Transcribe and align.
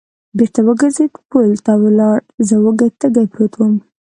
بېرته 0.37 0.59
و 0.65 0.67
ګرځېد، 0.81 1.11
پل 1.29 1.49
ته 1.65 1.73
ولاړ، 1.81 2.17
زه 2.47 2.55
وږی 2.63 2.89
تږی 2.99 3.25
پروت 3.31 3.53
ووم. 3.55 3.75